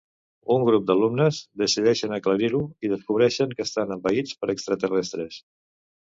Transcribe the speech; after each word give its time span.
Un 0.53 0.63
grup 0.67 0.85
d'alumnes 0.85 1.41
decideixen 1.61 2.15
aclarir-ho 2.17 2.61
i 2.87 2.91
descobreixen 2.93 3.53
que 3.59 3.65
estan 3.69 3.93
envaïts 3.97 4.33
per 4.41 4.49
extraterrestres. 4.55 5.39